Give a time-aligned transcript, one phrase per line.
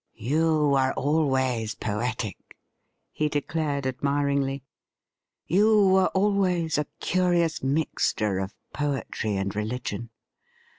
[0.15, 2.57] 'You were always poetic,'
[3.11, 4.63] he declared admiringly.'
[5.45, 10.09] You were always a curious mixture of poetry and re ligion.